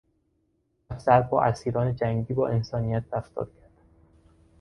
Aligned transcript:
افسر 0.89 1.21
با 1.21 1.43
اسیران 1.43 1.95
جنگی 1.95 2.33
با 2.33 2.47
انسانیت 2.47 3.03
رفتار 3.13 3.45
کرد. 3.45 3.71